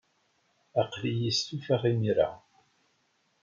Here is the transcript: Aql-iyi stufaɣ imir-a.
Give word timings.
Aql-iyi 0.81 1.31
stufaɣ 1.37 1.83
imir-a. 1.91 2.29